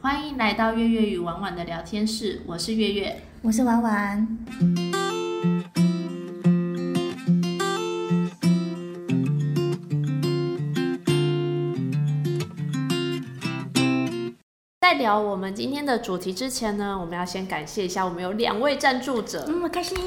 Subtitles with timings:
[0.00, 3.20] 欢迎来到月月与婉婉的聊天室，我是月月。
[3.42, 4.28] 我是婉婉。
[14.80, 19.98] 在聊我们今天的主题之前呢，我们要先感谢一下我们有两位赞助者，嗯，开心，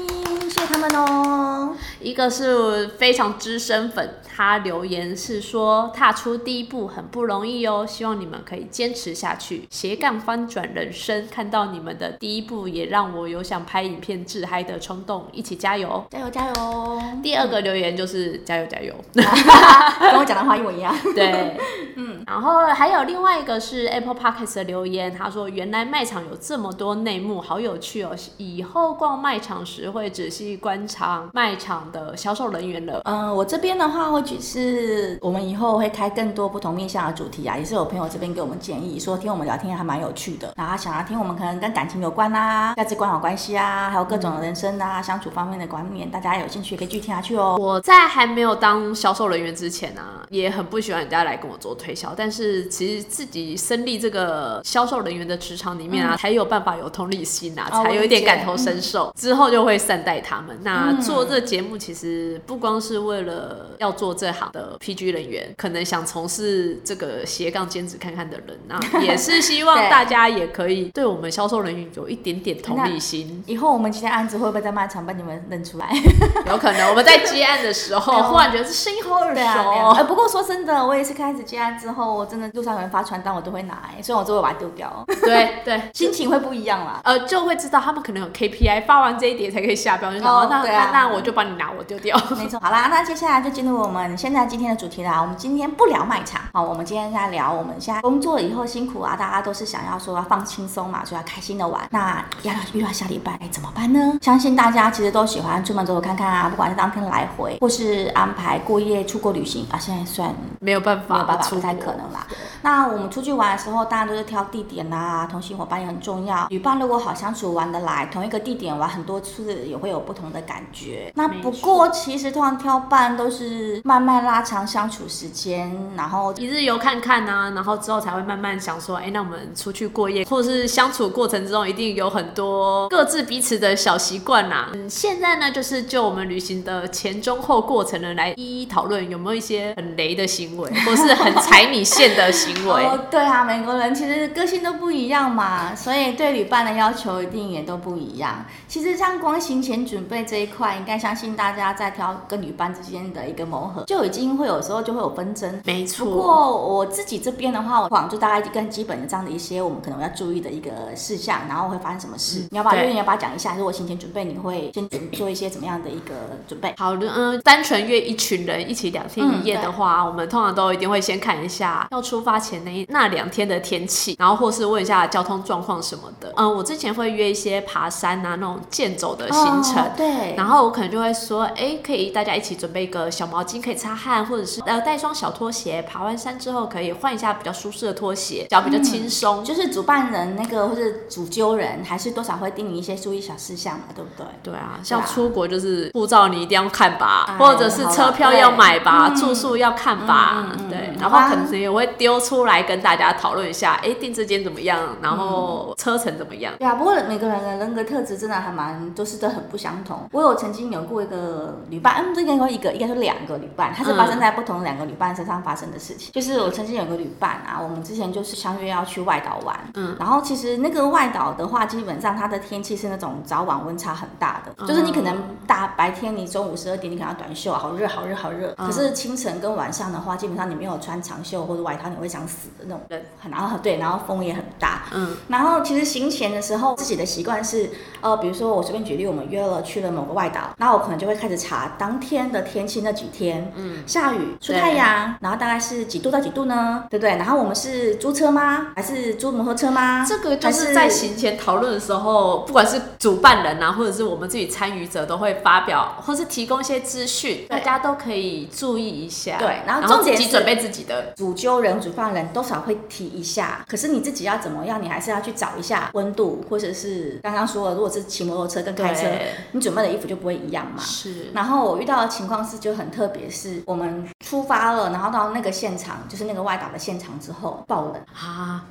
[0.52, 1.74] 谢谢他们哦。
[2.00, 11.26] 一个是非常资深粉，他留言是说踏出第一步很不容易哦，希望你们可以坚持下去，斜杠翻转人生。
[11.30, 16.04] 看到你们的第一步，也让我有想拍影片自嗨的冲动，一起加油！
[16.10, 17.02] 加油加油！
[17.22, 20.94] 第二个留言就是加油加油， 跟我讲的话一模一样。
[21.14, 21.56] 对，
[21.96, 28.14] 嗯，然后还有另外一个是 Apple Podcast 的留言，他说原来卖场有这么多内幕，好有趣哦！
[28.36, 33.00] 以后逛卖场时会仔细观察卖场的销售人员了。
[33.04, 47.56] 嗯，我这边的话，或许是我们以后会开更多不同面向的主题啊，也是有朋友这边给我们建议，说听我们聊天还蛮有趣的，然后想要听我们可能跟感情有关啊、价值观有关系啊，还有各种人生啊、相处方面的观念，大家有兴趣可以继续听下去哦。
[47.58, 60.58] 我在还没有当销售人员之前啊，也很不喜欢人家来跟我做推销，但是其实自己身历这个销售人员的职场里面啊，才有办法有同理心啊，哦才有一点感同身受，之后就会善待他们。
[60.62, 73.42] 那做这节目其实不光是为了要做这行的 PG 人员，可能想从事这个斜杠兼职看看的人啊， 也是希望大家也可以对我们销售人员有一点点同理心。
[73.46, 75.88] 以后我们接案子会不会在卖场被你们认出来？
[76.48, 79.96] 有可能我们在接案的时候， 忽然觉得这声音好耳熟啊。
[79.96, 87.00] 呃，不过说真的，我也是开始接案之后，我真的路上有人发传单，我都会拿、欸，虽然我最后把它丢掉，对对，心情会不一样啦。
[87.04, 92.16] 呃，就会知道他们可能有 KPI，发完这一叠才可以下标，哦哦、那、那那我就帮你拿，我丢掉。
[92.36, 95.20] 没错，好啦，那接下来就进入我们现在今天的主题啦。
[95.20, 101.82] 我们今天不聊卖场，好，我们今天在聊我们现在工作以后辛苦啊，大家都是想要说要放轻松嘛，所以要开心的玩。
[101.90, 104.18] 那要遇到下礼拜该怎么办呢？
[104.20, 112.26] 相信大家其实都喜欢出门走走看看啊，不管是当天来回，或是安排过夜出国旅行啊，现在算没有办法，没有办法，不太可能啦。
[112.62, 116.46] 那我们出去玩的时候，大家都是挑地点啦，同行伙伴也很重要。
[116.48, 121.12] 旅伴如果好相处、玩得来，同一个地点玩很多次，也会有不同的感觉。
[121.14, 134.70] 那不过，其实通常挑伴都是慢慢拉长相处时间，然后一日游看看啊，然后之后才会慢慢想说，哎、那我们出去过夜，或者是相处过程之中，一定有很多各自彼此的小习惯啦。
[134.74, 142.84] 嗯，现在呢，就是就我们旅行的前中后过程呢，来一一讨论有没有一些很雷的行为，或是很踩你线的行为。
[142.86, 148.44] 哦，对啊，美国人其实个性都不一样嘛，所以对旅伴的要求一定也都不一样。
[148.68, 155.60] 其实像光行前准备这一块，应该相信大家在挑跟旅伴之间的一个磨合，就已经会有时候就会有纷争。
[155.64, 156.06] 没错。
[156.06, 162.46] 不过我自己这边的话，我往就大概更基本的这样的一些我们可能要注意的一个事项，然后会发生什么事。
[162.50, 163.54] 你要不要对月月你要不要讲一下？
[163.56, 166.14] 如果行前准备，你会先准做一些怎么样的一个
[166.48, 166.74] 准备？
[166.78, 176.32] 好的，嗯，单纯约一群人一起两天一夜的话，我们通常都一定会先看一下要出发前那一那两天的天气，然后或是问一下交通状况什么的。
[176.36, 179.81] 嗯，我之前会约一些爬山啊那种健走的行程。
[179.81, 189.42] 哦对，然后我可能就会说，哎，可以大家一起准备一个小毛巾可以擦汗，或者是呃带一双小拖鞋，爬完山之后可以换一下比较舒适的拖鞋，脚比较轻松。
[189.44, 194.26] 就是主办人那个或者主揪人，还是多少会叮咛一些注意小事项嘛，对不对？
[194.42, 205.16] 对啊，像出国就是护照你一定要看吧，哎或者是车票要买吧，住宿要看吧，对然后可能也会丢出来跟大家讨论一下，哎，订这间怎么样，然嗯。
[205.18, 206.52] 后车程怎么样。
[206.58, 210.08] 对啊，不过每个人的人格特质真的还蛮都是都很不相同。
[210.12, 216.12] 我有曾经有过一个旅伴，嗯，这个说一个，应该说两个旅伴，它是发生在不同的两个旅伴身上发生的事情。
[216.12, 225.16] 就是我曾经有个旅伴啊，我们之前就是相约要去外岛玩，嗯，然后其实那个外岛的话，基本上它的天气是那种早晚温差很大的，就是你可能
[225.46, 232.80] 大白天你中午十二点你可能要短袖啊，好热好热好热，可是清晨跟晚上的话，基本上你没有穿长袖或者外套，你会想死的那种。
[232.88, 233.02] 人。
[233.30, 237.70] 然后对，然后风也很大，嗯，然后其实行前的时候，自己的习惯是，
[238.00, 246.84] 呃，比如说我随便举例，我们约了去了某个外岛，那我可能就会开始查当天的天气那几天，嗯，下雨、出太阳，然后大概是几度到几度呢？
[246.90, 247.10] 对不对？
[247.16, 248.68] 然后我们是租车吗？
[248.74, 250.04] 还是租摩托车吗？
[250.06, 259.36] 这个就还是在行前讨论的时候，不管是主办人啊，或者是我们自己参与者，都会发表或是提供一些资讯，大家都可以注意一下。
[259.38, 261.12] 对然后重点是自己准备自己的。
[261.16, 270.82] 主揪人、主办人多少会提一下，可是你自己要怎么样，你还是要去找一下温度，或者是刚刚说的，如果是骑摩托车跟开车，对，你准备的衣服就不会一样嘛。
[270.82, 271.30] 是。
[271.32, 278.64] 然后我遇到的情况是就很特别，是我们出发了，然后到那个现场，就是那个外岛的现场之后爆冷，啊，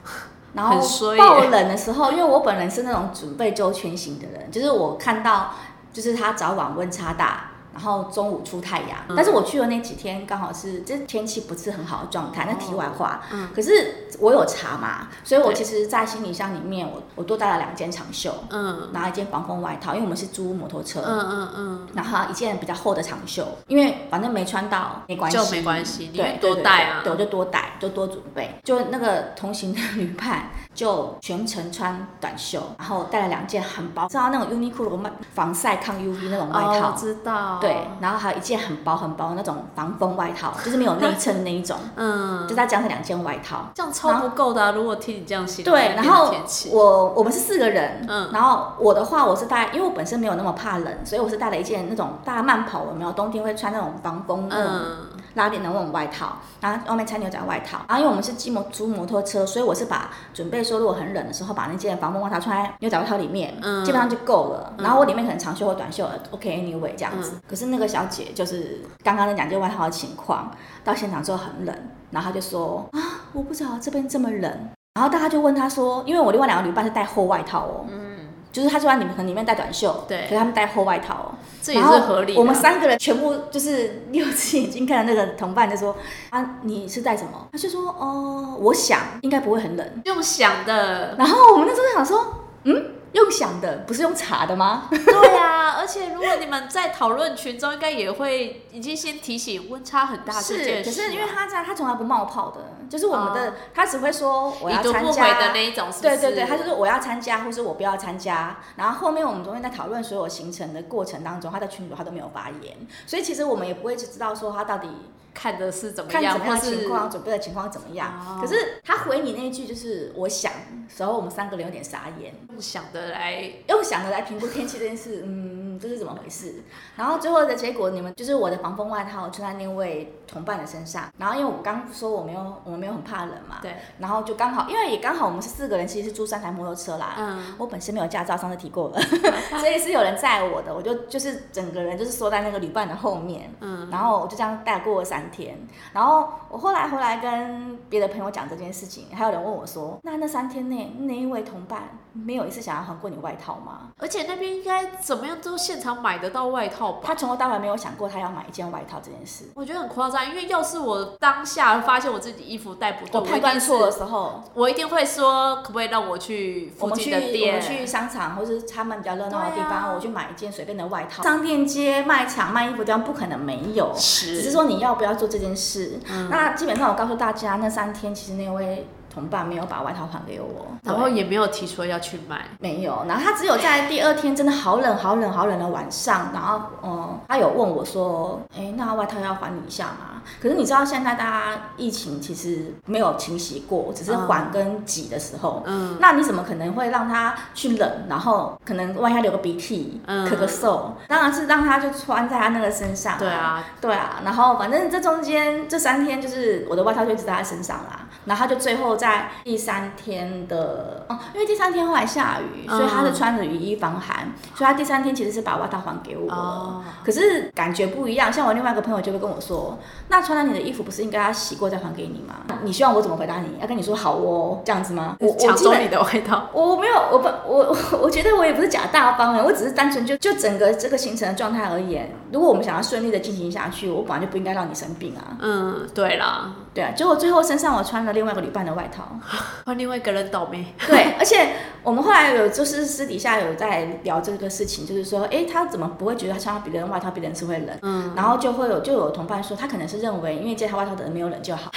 [0.54, 0.81] 然后
[1.18, 5.51] 爆冷的时候，因为我本人是那种准备周全型的人，就是我看到
[5.94, 7.50] 就是它早晚温差大。
[7.74, 9.16] 然后中午出太阳，嗯。
[9.16, 12.46] 但是我去的那几天刚好是这天气不是很好的状态。
[12.48, 13.50] 那题外话，嗯。
[13.56, 18.90] 可是我有查嘛，所以我其实，在行李箱里面，我我多带了两件长袖，嗯。
[18.94, 27.02] 然后一件防风外套，因为我们是租摩托车，嗯嗯嗯，然后一件比较厚的长袖，因为反正没穿到没关系，就没关系对，多带啊。
[27.04, 28.60] 对，我就多带，就多准备。
[28.64, 35.00] 就那个同行的旅伴就全程穿短袖，然后带了两件很薄，知道那种 Uniqlo
[35.34, 36.92] 防晒抗 UV 那种外套。
[36.92, 43.69] 知道，对，然后还有一件很薄很薄的那种防风外套，就是没有内衬的那一种， 嗯，就再加上两件外套。
[43.74, 44.72] 这样超不够的啊！
[44.72, 46.34] 如果听你这样形容对，然后
[46.72, 54.98] 我我们是四个人，嗯然后我的话我是带，因为我本身没有那么怕冷，所以我是带了一件那种大家慢跑有没有冬天会穿那种防风那种嗯
[55.36, 64.74] 拉链的那种外套，然后外面穿牛仔外套，然后因为我们是骑摩租摩托车，所以我是把准备说如果很冷的时候把那件防风外套穿在牛仔外套里面，嗯基本上就够了。
[64.78, 67.40] 然后我里面可能长袖或短袖，OK anyway 这样子。
[67.48, 70.52] 可是那个小姐就是刚刚那两件外套的情况，
[70.84, 71.76] 到现场之后很冷，
[72.10, 73.00] 然后她就说啊，
[73.34, 74.70] 我不知道这边这么冷。
[74.94, 78.11] 然后大家就问她说，因为我另外两个旅伴是带厚外套哦，嗯，
[78.51, 81.36] 就是他就在里面可能里面带短袖，对可是他们带厚外套哦。
[81.62, 82.39] 这也是合理的。
[82.39, 85.95] 我们三个人全部就是六只眼睛看着那个同伴，就说
[86.31, 87.48] 啊，你是带什么？
[87.51, 89.88] 他就说哦，我想应该不会很冷。
[90.06, 94.88] 用想的，然后我们那时候就想说，嗯，用想的不是用查的吗？
[94.90, 100.92] 对啊， 而且如果你们在讨论群中，应该也会已经先提醒温差很大这是，件事啊。
[100.92, 106.02] 可是因为他这样，他从来不冒泡的，就是我们的，哦他只会说我要参加的那一种，是是？
[106.04, 108.58] 对对对，他就是我要参加，或是我不要参加。
[108.78, 112.75] 然后后面我们中间在讨论所有行程的过程当中，他在群组他都没有发言，
[113.06, 114.88] 所以其实我们也不会去知道说他到底
[115.33, 118.10] 看的是怎么样，看怎么样或是情况，准备的情况怎么样。
[118.10, 118.39] 哦。
[118.42, 120.51] 可是他回你那一句就是我想，
[120.89, 123.51] 时候我们三个人有点傻眼，用想的来。
[123.68, 126.62] 用想的来评估天气这件事，嗯，这是怎么回事？
[126.96, 137.16] 然后最后的结果，你们就是我的防风外套穿在那位同伴的身上，然后因为我刚说我没有我们没有很怕冷嘛，对，然后就刚好，因为也刚好我们是四个人，其实是租三台摩托车啦。
[137.18, 139.02] 嗯，我本身没有驾照，上次提过了，
[139.60, 145.58] 所以是有人载我的，我就就是整个人就是缩在那个旅伴的后面，嗯，然后我就这样带过了三天，
[145.94, 153.92] 然后我后来回来跟别的朋友讲这件事情，还有人问我说，那那三天内那一位同伴没有一次想要还过你外套吗？
[153.98, 157.02] 而且那边应该怎么样都现场买得到外套吧？
[157.04, 159.46] 他从头到尾没有想过他要买一件外套这件事。
[159.54, 171.22] 我觉得很夸张，因为要是我当下发现我自己衣服带不对，我判断错的是，时候，我一定会说，可不可以让我去附我们去我近的店们去商场或是他们比较热闹的地方，我去买一件随便的外套。
[171.22, 176.00] 商店街卖场卖衣服的地方不可能没有，是只是说你要不要做这件事。
[176.10, 190.22] 嗯那基本上我告诉大家，那三天其实那位同伴没有把外套还给我，然后也没有提出要去买，没有，然后他只有在第二天真的好冷好冷好冷的晚上，然后嗯，他有问我说，哎，那外套要还你一下吗？
[190.42, 200.22] 可是你知道现在大家疫情其实没有清洗过，只是缓跟挤的时候，嗯，那你怎么可能会让他去冷，然后可能万一他流个鼻涕、嗯。
[200.31, 216.36] 咳个嗽，当然是让他就穿在他那个身上、对，啊，对啊，然后反正这中间这三天就是我的外套就一直在他身上啦，然后他就最后在第三天的哦，因为第三天后来下雨，嗯所以他是穿着雨衣防寒，所以他第三天其实是把外套还给我了。
[216.36, 219.79] 哦，可是感觉不一样，像我另外一个朋友就会跟我说，
[220.10, 222.36] 那穿了你的衣服不是应该要洗过再还给你吗？
[222.62, 223.48] 你希望我怎么回答你？
[223.60, 225.15] 要跟你说好哦，这样子吗？
[225.20, 235.38] 我抢走你的外套，我没有，我不，我我我觉得我也不是假大方哎，我只是单纯就就整个这个行程的状态而言，如果我们想要顺利的进行下去，我本来就不应该让你生病啊。
[235.39, 239.08] 嗯，对啦，对啊，结果最后身上我穿了另外一个旅伴的外套。
[239.66, 241.50] 换另外一个人倒霉，对，而且
[241.84, 247.78] 我们后来有就是私底下有在聊这个事情，就是说，哎，他怎么不会觉得他穿了别人的外套，别人是会冷？
[247.82, 251.72] 嗯，然后就会有就有同伴说，他可能是认为因为借他外套的人没有冷就好。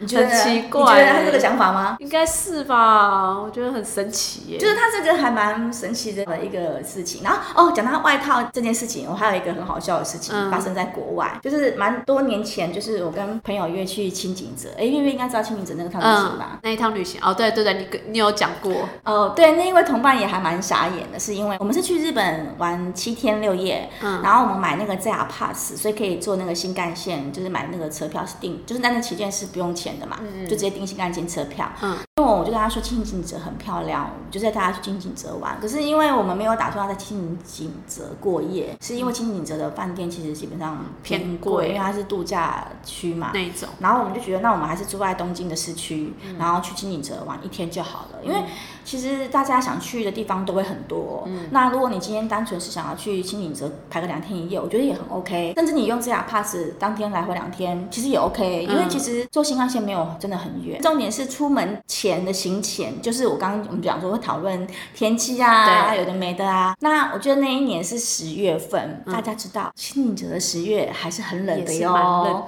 [0.00, 1.96] 你觉得很奇怪你觉得他这个想法吗？
[2.00, 3.38] 应该是吧？
[3.40, 7.22] 我觉得很神奇耶，就是他这个还蛮神奇的一个事情。
[7.22, 16.50] 然后哦，讲到外套这件事情，我还有一个很好笑的事情、嗯发生在国外，就是蛮多年前，就是我跟朋友约去清景泽，哎，月月应该知道清景泽那个趟旅行吧？
[16.52, 31.70] 嗯，那一趟旅行，哦，对对对，你跟你有讲过，哦，对，那一位同伴也还蛮傻眼的，是因为我们是去日本玩七天六夜，嗯然后我们买那个 JR Pass，所以可以坐那个新干线，就是买那个车票是订，就是那个期间是不用钱的嘛，嗯就直接订新干线车票。
[31.82, 35.56] 嗯因为我就跟他说清景泽很漂亮，我们就带他去清景泽玩。
[35.60, 43.30] 可是因为我们没有打算要在清景泽过夜，是因为清景泽的饭店其实基本上偏偏贵贵，因为它是度假区嘛。
[43.32, 48.18] 那一种，然后我们就觉得，那我们还是住在东京的市区，然后去清景泽玩一天就好了。
[48.24, 48.42] 因为
[48.84, 51.22] 其实大家想去的地方都会很多。
[51.26, 55.52] 嗯那如果你今天单纯是想要去清景泽排个两天一夜，我觉得也很 OK。
[55.56, 58.66] 甚至你用 JR Pass 当天来回两天，其实也 OK。
[58.68, 66.74] 因为其实坐新干线没有真的很远，重点是出门前的行前，就是我刚刚我们讲说会讨论天气啊，对有的没的啊。
[66.80, 71.92] 那我觉得那一年是十月份，大家知道清明节的十月还是很冷的哟。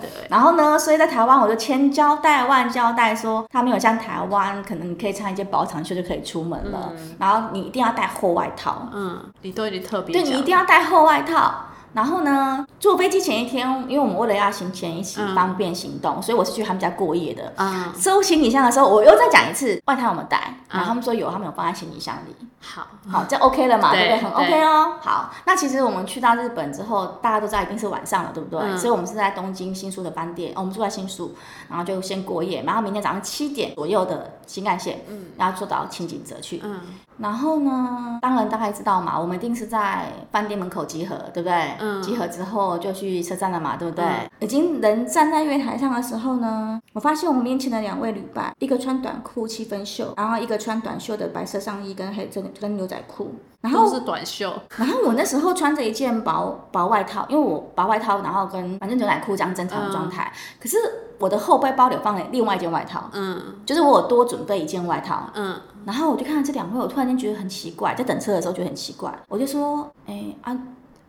[0.01, 0.27] 的欸。
[0.29, 11.67] 然后呢，所以在台湾我就千交代万交代说，他没有像台湾，可能你可以穿一件薄长袖就可以出门了，然后你一定要带厚外套，嗯，你都已经特别对你一定要带厚外套。
[11.93, 17.53] 然后呢，坐飞机前一天，因为我们为了要行前一起嗯方便行动，所以我是去他们家过夜的。
[17.57, 20.55] 嗯，收行李箱的时候，我又再讲一次，外套有没有带？
[20.69, 22.37] 然后他们说有，他们有放在行李箱里。
[22.61, 23.93] 好，好，这 OK 了嘛？
[23.93, 24.31] 对对不对？
[24.31, 24.93] 很 OK 哦。
[25.01, 28.61] 好，那其实我们去到日本之后，大家都知道一定是晚上了，对不对？
[28.61, 31.35] 嗯所以我们是在东京新宿的饭店，哦我们住在新宿，
[31.69, 36.61] 然后就先过夜，然后明天早上七点左右的新干线，嗯，然后坐到清景泽去。
[36.63, 36.81] 嗯
[37.21, 41.75] 然后呢，当然大概知道嘛，我们一定是在饭店门口集合，对不对？
[41.81, 42.01] 嗯。
[42.03, 44.05] 集合之后就去车站了嘛，对不对？
[44.05, 44.31] 嗯。
[44.41, 60.33] 已经人站在月台上的时候呢，我发现我们面前的两位旅伴，一个穿短裤七分袖，然后一个穿短袖的白色上衣跟黑跟跟牛仔裤，然后是短袖，然后我那时候穿着一件薄薄外套，因为我薄外套，然后跟反正牛仔裤这样正常的状态。
[60.61, 60.77] 可是
[61.19, 63.41] 我的后背包里有放了另外一件外套，嗯。
[63.67, 65.29] 就是我有多准备一件外套。
[65.35, 70.57] 嗯，然后我就看到这两位，我突然间觉得很奇怪，在等车的时候觉得很奇怪，我就说，哎啊，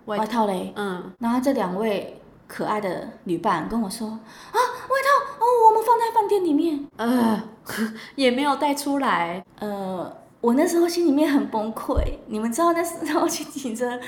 [0.06, 0.74] 外外套嘞？
[0.76, 4.18] 嗯，然后这两位可爱的女伴跟我说，啊，
[4.54, 6.88] 外套哦，我们放在饭店里面。
[6.98, 7.42] 呃，
[8.16, 12.02] 也没有带出来，呃，我那时候心里面很崩溃。
[12.28, 14.00] 你们知道那时候去停车，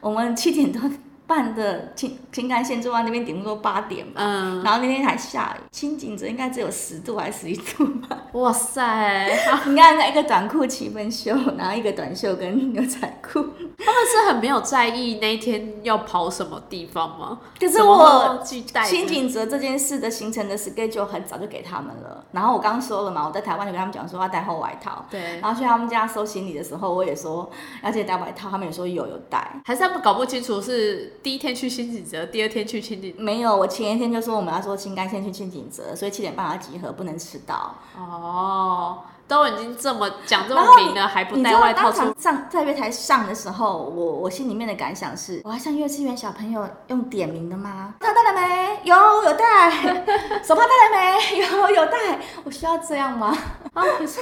[0.00, 0.90] 我们七点多
[1.34, 4.20] 半的青青干线坐在那边，顶多八点吧。
[4.22, 8.16] 嗯，然后那天还下雨，清景泽应该只有十度还是十一度吧？
[8.34, 9.26] 哇塞，
[9.66, 13.42] 你看，那一个短裤七分袖，然后一个短袖跟牛仔裤。
[13.76, 17.40] 他们是很没有在意那一天要跑什么地方吗？
[17.58, 22.24] 可是我记带清景泽这件事的行程的 schedule 很早就给他们了。
[22.30, 25.04] 然后我刚刚说了嘛，我在台湾就跟他们讲说要带厚外套。
[25.10, 27.50] 对，然后去他们家收行李的时候，我也说
[27.82, 29.60] 要记得带外套，他们也说有有带。
[29.64, 37.76] 还是他们搞不清楚是第一天去新景泽，第二天去清景没有，我前一天就说我们要坐新干线去清景泽，所以七点半要集合，不能迟到。
[37.96, 47.94] 哦，都已经这么讲这么明了，还不带外套出上在月台上的时候，我我心里面的感想是，我要像幼稚园小朋友用点名的吗？
[48.00, 48.80] 带带了没？
[48.84, 49.70] 有有带。
[50.44, 51.38] 手帕带了没？
[51.38, 52.20] 有有带。
[52.44, 53.34] 我需要这样吗？
[53.72, 54.20] 啊，可是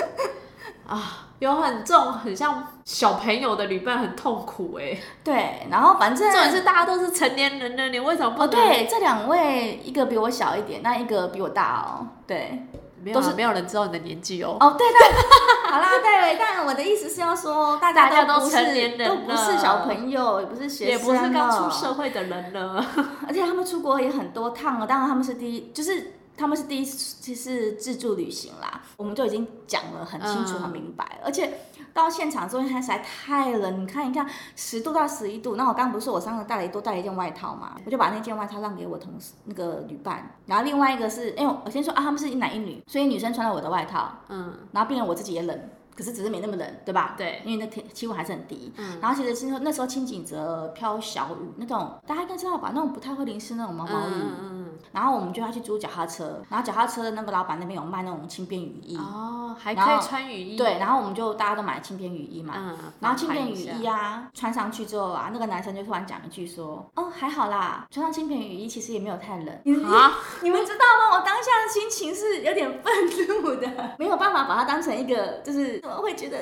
[0.87, 8.51] 啊，有很这种很像小朋友的旅伴很痛苦哎、对，然后反正重点是大家都是成年人了，你为什么不哦，能？
[8.51, 12.07] 对，这两位一个比我小一点，那一个比我大哦。
[12.27, 12.67] 对，
[13.03, 14.57] 没有啊都是没有人知道你的年纪哦。
[14.61, 15.01] 哦，对对，
[15.71, 22.85] 好啦，对，但我的意思是要说，大大家都不是成年人都不是小朋友，也不是学生也，不是刚出社，会的人了，
[23.27, 26.15] 而且他们出国也很多趟了，当然他们是第一，就是。
[26.37, 31.59] 他们是第一次是自助旅行啦，我们就已经讲了很清楚、嗯很明白了，而且
[31.93, 47.15] 到现场之后，因为它实在太冷，你看一看十度到十一度，那我刚刚不是说我上次带了多带了一件外套嘛，我就把那件外套让给我同事那个旅伴，然后另外一个是因为我先说啊，他们是一男一女，所以女生穿了我的外套，嗯，然后变成我自己也冷，可是只是没那么冷，对吧？
[47.17, 48.73] 对，因为那天气温还是很低。
[48.79, 52.71] 嗯然后其实是说那时候清景泽飘小雨，那种大家应该知道吧？
[52.75, 54.13] 那种不太会淋湿那种毛毛雨。
[54.15, 62.55] 嗯嗯然后我们就要去租脚踏车，然后脚踏车的那个老板那边有卖那种轻便雨衣，嗯，哦，还可以穿雨衣，对，然后我们就大家都买轻便雨衣嘛。
[62.57, 69.49] 嗯，然后轻便雨衣啊，穿上去之后啊，那个男生就突然讲一句说：“哦，还好啦，穿上轻便雨衣其实也没有太冷。”
[69.85, 70.13] 啊，
[70.43, 71.17] 你们知道吗？
[71.17, 76.39] 我当下的心情是有点愤怒的，没有办法把它当成一个，就是我会觉得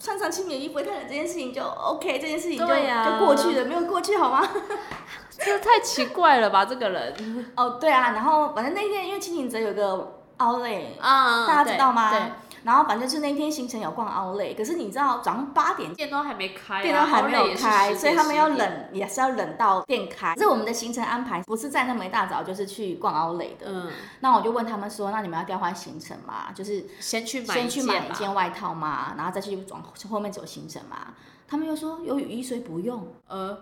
[0.00, 4.48] 穿上轻便衣不会太冷这件事情就 OK，这件事情就、就过去了，没有过去好吗？
[5.38, 12.10] 这太奇怪了吧，这个人哦，对啊，然后反正那天因为清景泽有个 Outlet，、啊，大家知道吗？
[12.10, 12.20] 对，
[12.64, 15.92] 然后反正是那天行程有逛 Outlet，可是你知道早上八点。
[15.94, 20.34] 店都还没开啊，店都还没有开所以他们要，冷，也是要冷到店开。
[20.36, 23.66] 这我们的行程安排不是在那么一大早，就是去逛 Outlet 的。
[23.66, 26.52] 嗯，那我就问他们说，那你们要调换行程吗？
[26.54, 31.14] 就是先去买先去买一件外套嘛，然后再去往后面走行程嘛。
[31.48, 33.08] 他们又说有雨衣，所以不用。
[33.26, 33.58] 呃，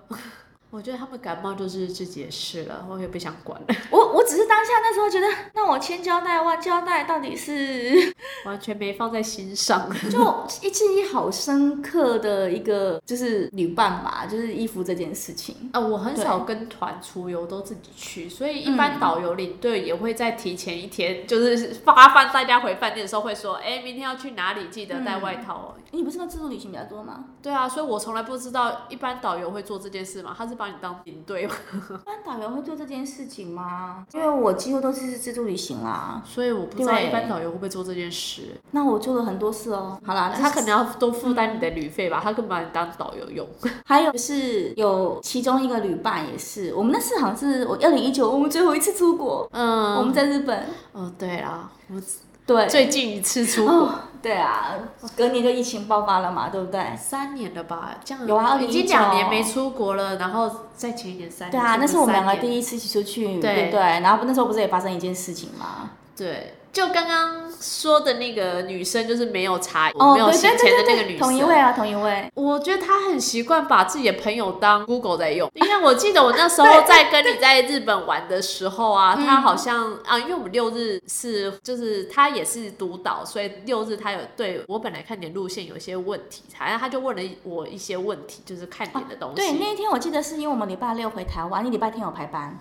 [0.71, 8.13] 我觉得他们感冒就是自己的事了，我也不想管了，我我只是当下那时候觉得，那我千交代万交代，到底是
[8.45, 9.89] 完全没放在心上。
[10.11, 15.71] 就一记忆好深刻的一个就是旅伴吧，就是衣服这件事情。
[15.73, 25.75] 啊，我很少跟团出游，都自己去，所以一般导游领队也会在提前一天，就是发饭大家回饭店的时候会说，哎、明天要去哪里，记得带外套哦。
[25.93, 27.25] 你不是跟自助旅行比较多吗？
[27.41, 34.05] 对啊，所以我从来不知道一般导游会做这件事嘛，他是把你当领队吗， 一般导游会做这件事情吗？
[34.13, 38.43] 因为我几乎都是自助旅行啦，所以我不知道一般导游会不会做这件事。
[38.73, 39.99] 那我做了很多次哦。
[40.05, 43.47] 好啦，他可能能要多负担你的旅费吧，他更把你当导游用。
[43.87, 50.67] 还有是有其中一个旅伴也是，我们那次好像是我二零一九我们最后一次出国，嗯，我们在日本。
[50.93, 52.03] 哦，对啦，我
[52.45, 53.95] 对，最近一次出国、哦，
[54.27, 54.75] 对啊，
[55.17, 56.97] 隔年就疫情爆发了嘛，对不对？
[56.97, 57.95] 三年了吧？
[58.05, 63.81] 这样有啊已经两年没出国了，然后再前一年三年，对啊，那是我们两个第一次一起出去，对对不对？
[63.81, 65.91] 然后那时候不是也发生一件事情吗？
[66.17, 71.21] 对，就刚刚说的那个女生，就是没有查哦，没有对对行前的那个女生。
[71.21, 72.31] 同一位啊，同一位。
[72.35, 89.37] 我觉得她很习惯把自己的朋友当 Google 在用，因为我记得我那时候在跟你在日本玩的时候啊，嗯她好像啊，因为我们六日是就是她也是督导，所以六日她有对我本来看点路线有一些问题，好像她就问了我一些问题，就是看点的东西。
[89.37, 92.59] 对，那一天我记得是因为我们礼拜六回台湾，你礼拜天有排班，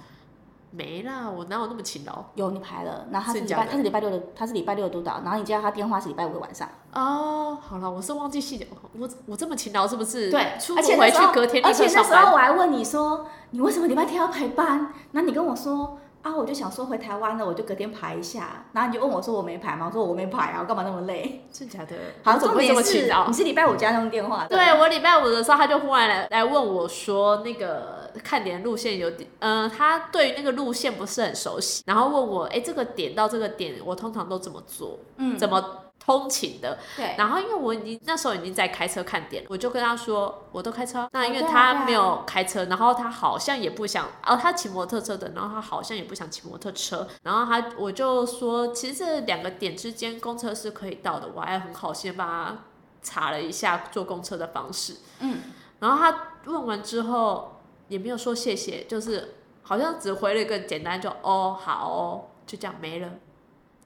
[0.75, 2.23] 没啦，我哪有那么勤劳？
[2.35, 6.67] 有你排了，然后他是礼拜他是礼拜六的，他是礼拜六的督导，然后你接到他电话是礼拜五的晚上。
[6.93, 8.67] 哦，好了，我是忘记细节，
[8.97, 10.29] 我我这么勤劳是不是？
[10.29, 12.33] 对，出国回去隔天而且那时候。
[12.33, 14.91] 我还问你说，你为什么礼拜天要排班？
[15.11, 15.97] 然后你跟我说。
[16.25, 19.85] 啊，我就想说回台湾了，我就隔天排一下，然后你就问我说我没排吗？
[19.85, 21.45] 我说我没排啊，我干嘛那么累？
[21.51, 21.95] 真假的？
[22.23, 23.33] 好，像怎么会这么勤劳你？
[23.33, 34.99] 是礼拜五加那通电话的，对我礼拜五的时候，他就忽然来来问我说，那个看点路线有点，嗯、他对于那个路线不是很熟悉，然后问我，哎、这个点到这个点，我通常都怎么做？
[35.17, 36.77] 嗯，怎么通勤的？
[36.95, 41.07] 对，然后因为我已经那时候已经在开车看点了，我就跟他说，我都开车。
[41.11, 52.57] 那因为他没有开车，然后他好像也不想，哦，他骑摩托车的，然后他好像也不想骑摩托车，然后他我就说，其实这两个点之间公车是可以到的，我还很好心帮他
[53.01, 54.97] 查了一下坐公车的方式。
[55.21, 55.39] 嗯，
[55.79, 57.54] 然后他问完之后
[57.87, 63.09] 也没有说谢谢，就是好像只回了一个简单就哦好哦，就这样没了。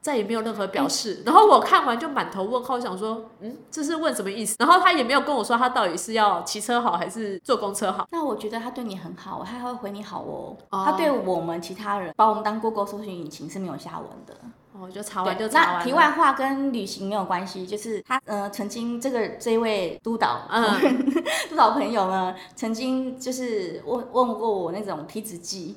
[0.02, 4.56] 再也没有任何表示，然后我看完就满头问号，想说，嗯，这是问什么意思？
[4.58, 8.08] 然后他也没有跟我说他到底是要骑车好还是坐公车好。
[8.10, 10.56] 那我觉得他对你很好，他还会回你好哦。
[10.70, 14.34] 哦他对我们其他人把我们当 Google 搜寻引擎是没有下文的。
[14.80, 15.80] 哦，就查完就查完了。
[15.80, 21.06] 那题外话跟旅行没有关系，就是他呃曾经这个这一位督导，嗯
[21.50, 25.76] 督导朋友呢，曾经就是问问过我那种体脂计，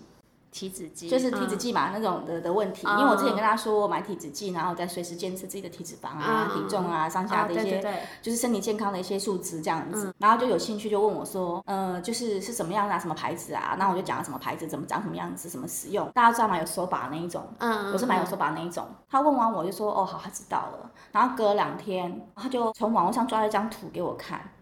[0.53, 1.59] 体脂计就是体脂嗯。
[1.59, 7.81] 计嘛、那种的的问题，嗯因为我之前跟他说我买体脂计，然后再随时监测自己的体脂肪啊、嗯体重啊、上下啊的一些
[8.21, 10.15] 就是身体健康的一些数值这样子，嗯。
[10.19, 13.75] 然后就有兴趣就问我说，呃，就是是什么样的、啊、什么牌子啊？
[13.79, 16.59] 那我就讲了什么牌子，怎么长什么样子，怎么使用，大家知道吗？
[16.59, 18.87] 有手把那一种，嗯，我是买有手把那一种。
[19.09, 20.91] 他问完我就说，哦，好，他知道了。
[21.13, 24.53] 然后隔了两天，他就从网络上抓了一张图给我看，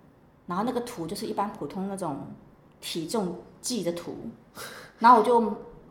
[0.46, 2.29] 然后那个图就是一般普通那种
[2.81, 4.16] 体重计的图，
[4.98, 5.40] 然后我就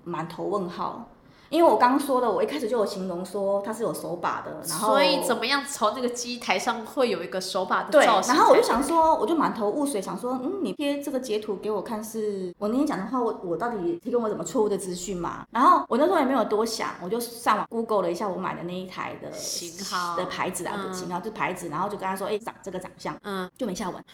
[0.04, 1.10] 满头问号。
[1.50, 8.36] 因为我刚刚说的，我一开始就有形容说它是有手把的，然后所以怎么样从那个机台上会有一个手把的对，造型？
[8.36, 15.44] 然后我就想说，我就满头雾水，想说，嗯，你贴这个截图给我看是，我那天讲的话，我我到底提供我什么错误的资讯嘛？
[15.50, 24.06] 然后我那时候也没有多想，我就上网 Google 了一下我买的那一台的型号的牌子啊，嗯的型号就牌子，然后就跟他说，哎、长这个长相，嗯，就没下文。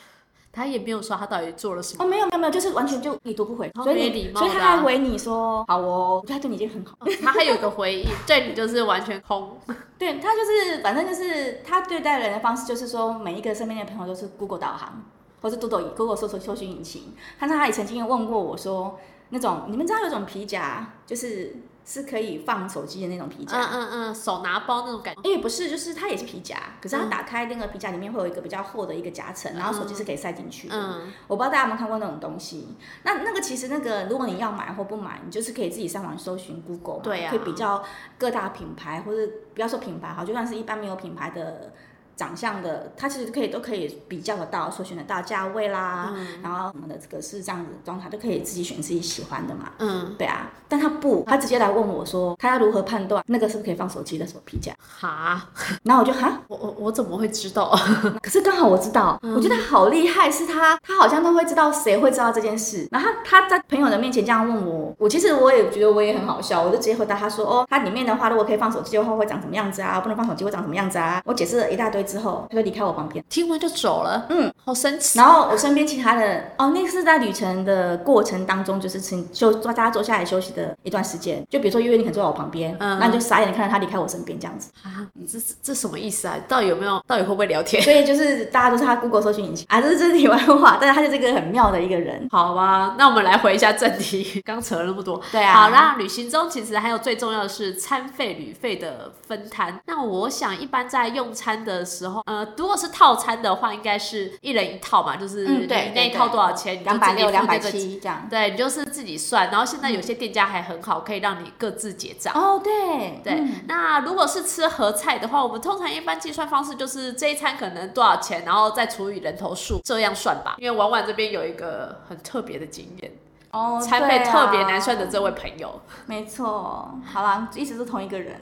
[0.56, 2.04] 他也没有说他到底做了什么。
[2.04, 6.98] 哦，没有没有没有，就是完全就已读不回，所以你没礼貌所以他的啊还回你说，好哦，我觉得他对你已经很好。
[7.22, 9.58] 他还有一个回应，对你就是完全空。
[10.00, 15.04] 对他就是，反正就是他对待人的方式，就是说每一个身边的朋友都是 Google 导航，
[15.41, 17.13] 或是 Google Google 搜索搜寻引擎。
[17.39, 18.98] 但是他也曾经问过我说，
[19.30, 23.58] 那种你们知道有种皮夹，就是是可以放手机的那种皮夹。
[23.58, 25.21] 嗯嗯嗯，手拿包那种感觉。
[25.24, 30.76] 因为不是，就是它也是皮夹，可是它嗯打开那个皮夹里面会有一 Google 比较厚的一个夹层，然后手机是可以塞进去的。
[30.76, 32.76] 嗯，我不知道大家有没有看过那种东西。
[33.04, 37.84] 那那个其实那个，如果你要买或不买，你就是可以自己上网搜寻 Google，嘛对啊可以比较
[38.17, 41.71] 各大品牌或者不要说品牌哈，就算是一般没有品牌的
[42.15, 49.71] 长相的，他其实可以都可以比较得到，所选得到价位啦，然后什么的，这个是这样子的状态，都可以自己选自己喜欢的嘛。
[49.80, 54.73] 嗯，对啊，但他不，他直接来问我说，他要如何判断那个是不是可以放手机的什么皮夹？
[54.80, 55.49] 哈，
[55.84, 57.69] 然后我就哈，我我我怎么会知道？
[58.21, 62.88] 可是刚好我知道，嗯我觉得他好厉害，是他他好像都会知道谁会知道这件事。
[62.91, 69.99] 然后他他在朋友的面前这样问我，我其实我也觉得我也很好笑，我就直接回答他说，哦，它里面的话如果可以放手机的话会长什么样子啊？
[69.99, 71.21] 不能放手机会长什么样子啊？
[71.25, 73.24] 我解释了一大堆之后，他就离开我旁边。
[73.30, 75.18] 听完就走了，嗯，好神奇。
[75.18, 81.46] 然后我身边其他的哦，那是在旅程的过程当中，就是请就大家坐下来休息的一段时间。
[81.50, 84.72] 就比如说月月，你可能坐在我旁边，嗯那你就傻眼地看着他离开我身边这样子。
[84.84, 86.36] 啊，你这是这什么意思啊？
[86.48, 87.02] 到底有没有？
[87.08, 87.82] 到底会不会聊天？
[87.82, 92.28] 所以就是大家都是他 Google 搜寻引擎啊，这是这是题外话，但是他就是一个很妙的一个人。
[92.32, 95.22] 好吧，那我们来回一下正题， 刚扯了那么多。
[95.32, 99.80] 对啊好，啦旅行中其实还有最重要的是餐费、旅费的分摊。
[99.86, 107.71] 那我想一般在用餐的时候，呃，如果是套餐的话，应该是一人一套嘛，就是你，那一套多少钱，两百六、自己付两百那个。
[107.71, 108.27] 七这样。
[108.29, 109.49] 对，你就是自己算。
[109.49, 112.34] 然后现在有些店家还很好，可以让你各自结账。
[112.34, 120.55] 哦，对对，嗯那如果是吃合菜的话，我们通常一般计算方式就是这一餐可能多少钱，然后再除以人头数，这样算吧。
[120.58, 123.12] 因为婉婉这边有一个很特别的经验，
[123.51, 128.39] 哦，餐费啊特别难算的这位朋友，没错，好啦，一直是同一个人，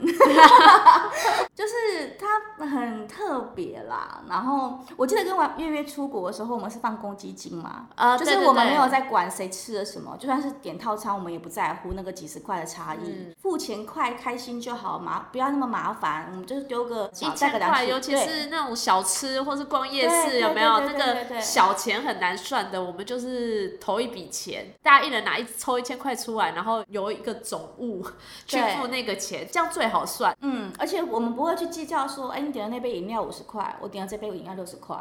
[1.54, 4.22] 就是它很特别啦。
[4.28, 22.82] 然后我记得跟完月月出国的时候，我们是放公积金嘛，呃就是我们没有在管谁吃了什么，就算是点套餐，我们也不在乎那个几十块的差异，嗯付钱快开心就好嘛，不要那么麻烦，我们就是丢个几千块，尤其是那种小吃或是逛夜市，有没有对那个小钱很难算的？
[22.82, 28.02] 我们就是投一笔钱，大家一人拿一抽一千块出来，然后由一个总务
[28.46, 30.36] 去对付那个钱，这样最好算。
[30.40, 34.96] 嗯，而且我们不会去计较说，哎，你点的那杯饮料五十块，我点的这杯饮料六十块。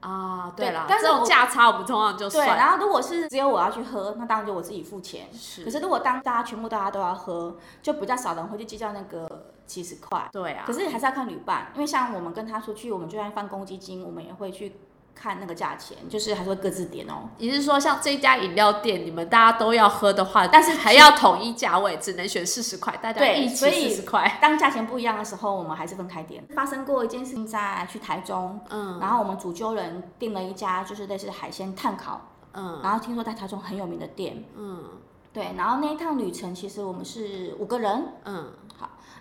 [0.00, 5.26] 啊，对对啦，这种但是价差我们通常就对，然后如果是只有我要去喝，那当然就我自己付钱。
[5.32, 10.28] 是可是如果当大家全部大家都要喝，就比较少人会去计较那个七十块。
[10.30, 14.78] 对啊，可是还是要看旅伴，因为像我们跟他出去，我们就算放公积金，我们也会去
[15.20, 17.28] 看那个价钱，就是还是会各自点哦。
[17.38, 24.38] 你是说像这家饮料店，你们大家都要喝的话，但是还要统一价位，只能选四十块，大家对一起四十块。
[24.40, 26.44] 当价钱不一样的时候，我们还是分开点。
[26.54, 28.98] 发生过一件事情，在去台中，嗯。
[29.00, 32.20] 然后我们主揪人订了一家就是类似海鲜炭烤，
[32.52, 32.78] 嗯。
[32.82, 34.84] 然后听说在台中很有名的店，嗯。
[35.30, 38.50] 对，然后那一趟旅程其实我们是五个人，嗯，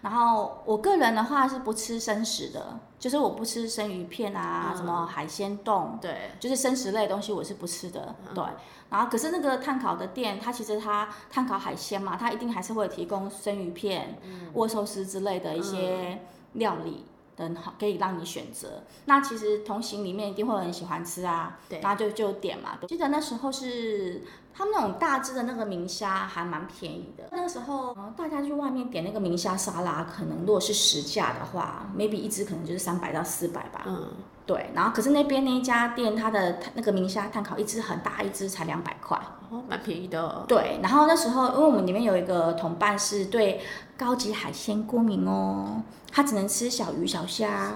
[0.01, 8.15] 然后我个人的话是不吃生食的，就是我不吃生鱼片啊，嗯什么海鲜冻，对，就是生食类的东西我是不吃的。
[8.27, 8.43] 嗯对，
[8.89, 16.19] 然后可是那个炭烤的店，它其实它炭烤海鲜嘛，它一定还是会提供生鱼片、嗯握寿司之类的一些
[16.53, 17.05] 料理。
[17.37, 18.83] 很好，可以让你选择。
[19.05, 22.77] 那其实同行里面一定会很喜欢吃啊，对然后就就点嘛。
[22.87, 24.23] 记得那时候是
[24.53, 27.25] 他们那种大只的那个明虾还蛮便宜的。
[27.31, 33.83] 那个时候，呃大家去外面点那个明虾沙拉，可能如果是实价的话，maybe 一只可能就是三百到四百吧。
[33.85, 34.07] 嗯，
[34.45, 39.17] 对，然后可是那边那一家店，它的那个明虾炭烤一只很大一只才两百块。
[39.49, 40.43] 哦，蛮便宜的。
[40.47, 43.61] 对，然后那时候因为我们里面有一个同伴是对
[43.97, 45.81] 高级海鲜过敏哦，
[46.11, 47.73] 他只能吃小鱼小虾。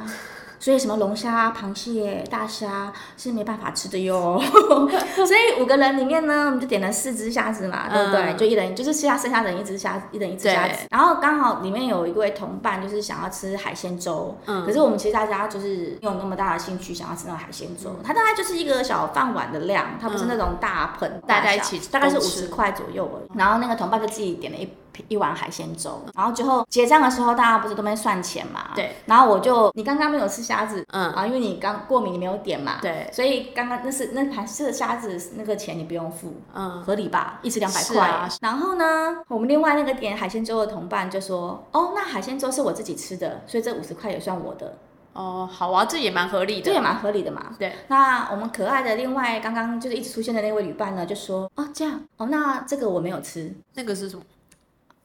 [0.59, 4.39] 所以什么龙虾、螃蟹、大虾是没办法吃的哟。
[5.17, 8.21] 所以五个人里面呢，我们就点了四只虾子嘛，对不对？
[8.21, 10.85] 嗯就一人就是吃下剩下的一只虾，一人一只虾子。
[10.91, 23.31] 然后刚好里面有一位同伴就是想要吃海鲜粥，嗯可是我们其实大家就是没有那么大的兴趣想要吃那种海鲜粥，嗯它大概就是一个小饭碗的量，它不是那种大盆大家一小起大概是五十块左右而已。
[23.35, 24.69] 然后那个同伴就自己点了一
[25.07, 28.71] 一碗海鲜粥，然后最后结账的时候，大家不是都没算钱嘛？
[28.75, 28.95] 对。
[29.05, 37.39] 然后我就你刚刚没有吃虾子，嗯，啊，因为你刚过敏，你没有点嘛，对，所以刚刚那是那盘吃的虾子那个钱你不用付，嗯，合理吧？
[37.41, 38.07] 一次两百块。
[38.07, 44.77] 啊然后呢，我们另外那个点海鲜粥的同伴就说，哦，那海鲜粥是我自己吃的，所以这五十块也算我的，
[45.13, 46.61] 哦，好啊，这也蛮合理的。
[46.61, 47.55] 这也蛮合理的嘛。
[47.59, 54.23] 对，那我们可爱的另外刚刚就是一直出现的那位旅伴呢，就说，哦，这样，哦，那这个我没有吃，那个是什么？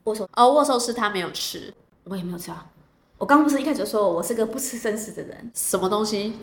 [0.06, 1.72] 握手哦，握寿司他没有吃，
[2.04, 2.66] 我也没有吃啊。
[3.18, 6.38] 我刚不是一开始就说我是个不吃生食的人，什么东西？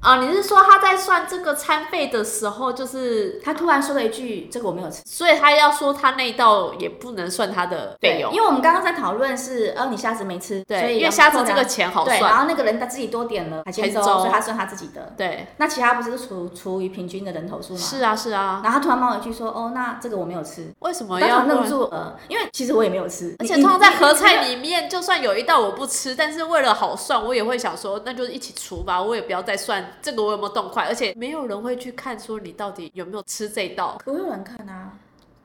[0.00, 5.02] 啊， 你是说他在算这个餐费的时候，就是，他突然说了一句：“这个我没有吃。
[5.04, 15.12] 所以他要说他那一道也不能算他的”费用，因为我们刚刚在讨论是，呃，你虾子没吃，所对，以因为虾子这个钱好对，然，后那个人他自己多点了海鲜粥，所以他算他自己的。
[15.18, 17.78] 对，那其他不是除除于平均的人头数吗？
[17.78, 20.66] 是啊是啊，然后他突然冒一句说：“哦，那这个我没有吃。
[20.78, 34.00] 为什”么当要场愣住呃，因为其实我也没有吃，而且你通常在合菜里面，就算有一道我不吃，但是为了好算，我也会想说，那就一起除吧，我也不要再算这个我有没有动筷，而且没有人会去看说你到底有没有吃这道。
[34.04, 34.79] 不会有人看啊。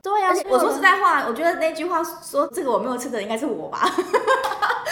[0.06, 3.80] 对呀、我说实在话，我觉得那句话说这个我没有吃的应该是我吧，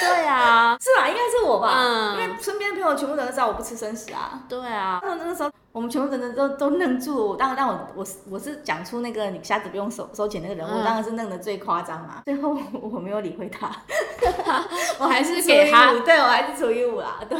[0.00, 1.09] 对啊， 是吧？
[1.09, 4.42] 应该是我吧，嗯因为身边的朋友全部人都知道我不吃生食啊。
[4.48, 12.22] 对啊，那那时候我们全部人都都愣住了，当然，但我我是我是讲出那个你虾子不用收收钱那个人，嗯我当然是愣的最夸张嘛。
[12.24, 13.70] 最后我没有理会他，
[14.98, 17.38] 我还是给他对我还是除以五啦，对。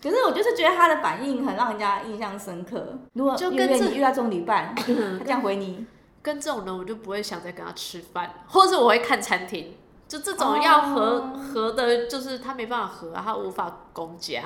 [0.00, 2.96] 可是我就是觉得他的反应很让人家印象深刻。
[3.14, 5.84] 如果就跟这因为你遇到这种旅伴，他这样回你，
[6.26, 9.76] 跟这种人，我就不会想再跟他吃饭，或者是我会看餐厅。
[10.08, 14.42] 就这种要合、哦合的，就是他没办法合啊，他无法公家。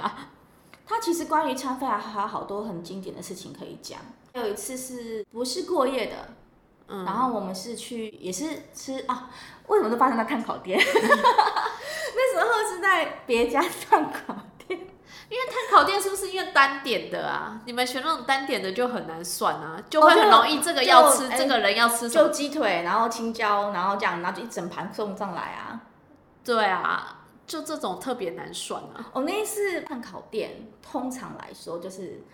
[0.87, 3.99] 他其实关于餐费还有好多很经典的事情可以讲。
[4.35, 6.17] 有一次是不是过夜的？
[6.89, 9.31] 嗯然后我们是去也是吃啊，
[9.69, 10.79] 为什么都发生在碳烤店？
[10.85, 14.50] 那时候是在别家碳烤店，
[15.31, 17.61] 因为碳烤店是不是因为单点的啊？
[17.65, 22.29] 你们选那种单点的就很难算啊，就会很容易这个要吃，就这个人要吃什就？
[22.29, 25.81] 鸡腿，然后青椒，然后这样，然后就一整盘送上来啊。
[26.45, 29.07] 对啊，就这种特别难算啊。
[29.13, 30.51] 我、那一次碳烤店，
[30.83, 32.25] 通常来说就是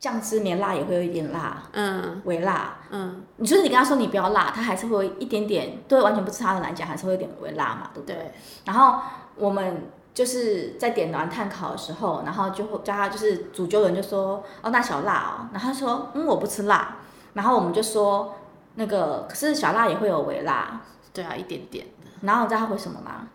[0.00, 2.78] 酱汁绵辣也会有一点辣，嗯微辣。
[2.90, 8.16] 嗯，你就是你跟他说你不要辣，他还是会有一点点，对完全不吃他的来讲，还是会有点微辣嘛，对不对？
[8.16, 8.32] 对，
[8.64, 9.00] 然后
[9.36, 16.96] 我们就是在点完碳烤的时候，然后就会叫他就是主揪人就说哦那小辣哦，然后他说嗯我不吃辣，
[17.34, 18.36] 然后我们就说
[18.74, 20.80] 那个可是小辣也会有微辣，
[21.12, 22.10] 对啊，一点点的。
[22.22, 23.28] 然后你知道他回什么吗？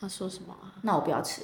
[0.00, 0.78] 他说什么啊？
[0.82, 1.42] 那我不要吃。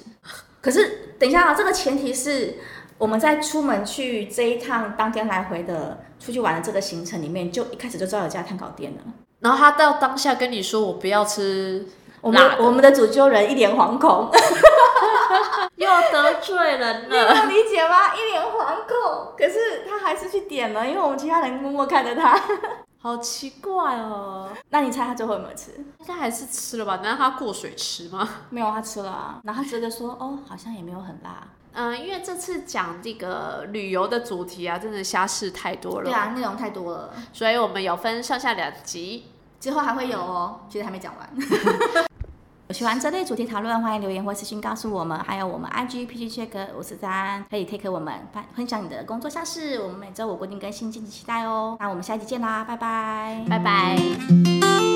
[0.61, 2.55] 可是等一下啊，这个前提是
[2.97, 8.99] 我们在出门去这一趟当天来回的出去玩的这个行程里面，就一开始就知道有家碳烤店了。
[9.39, 11.85] 然后他到当下跟你说我不要吃
[12.21, 14.31] 我们我们的主揪人一脸惶恐，
[15.75, 17.45] 又得罪人你有了。
[17.45, 18.15] 理解吗？
[18.15, 22.39] 一脸惶恐，可是他还是去点了，因为我们其他人默默看着他。
[22.99, 25.71] 好奇怪哦，那你猜他最后有没有吃？
[25.99, 26.95] 应该还是吃了吧？
[27.03, 28.27] 难道他过水吃吗？
[28.49, 29.39] 没有，他吃了啊。
[29.43, 31.47] 然后他觉得说，哦，好像也没有很辣。
[31.77, 36.05] 嗯、因为这次讲这个旅游的主题啊，真的瞎事太多了。
[36.05, 39.29] 对啊，内容太多了，所以我们有分上下两集。
[39.59, 41.29] 之后还会有哦，其实还没讲完。
[42.67, 45.19] 有喜欢这类主题讨论，欢迎留言或私信告诉我们。
[45.19, 51.77] 还有我们 IG PG check 五十三可以 take 我们分分享你的工作项事，我们每周五固定更新，敬请期待哦。
[51.79, 54.94] 那我们下期见啦，拜拜，拜拜。